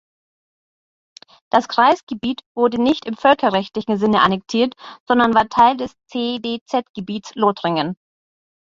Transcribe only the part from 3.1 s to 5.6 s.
völkerrechtlichen Sinne annektiert, sondern war